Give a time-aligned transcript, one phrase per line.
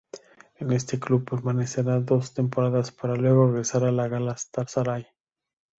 [0.55, 5.05] En este club permanecerá dos temporadas para luego regresar al Galatasaray.